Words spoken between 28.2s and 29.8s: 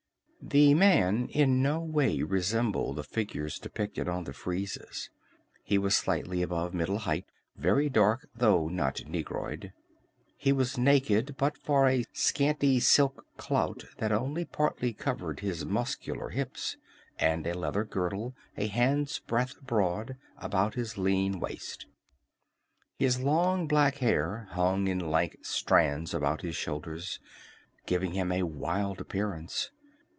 a wild appearance.